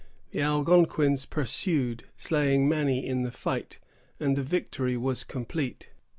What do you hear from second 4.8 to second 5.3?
was